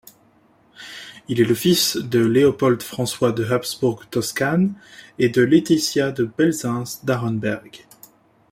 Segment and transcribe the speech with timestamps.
[1.27, 4.73] Il est le fils de Léopold-François de Habsbourg-Toscane
[5.19, 7.85] et de Laetitia de Belzunce d'Arenberg.